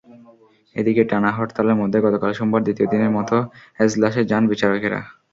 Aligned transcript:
এদিকে 0.75 1.03
টানা 1.03 1.29
হরতালের 1.37 1.79
মধ্যে 1.81 1.99
গতকাল 2.05 2.31
সোমবার 2.33 2.61
দ্বিতীয় 2.63 2.87
দিনের 2.93 3.11
মতো 3.17 3.35
এজলাসে 3.79 4.21
যান 4.31 4.43
বিচারকেরা। 4.51 4.99